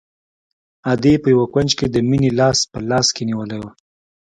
[0.91, 3.61] ادې په يوه کونج کښې د مينې لاس په لاس کښې نيولى.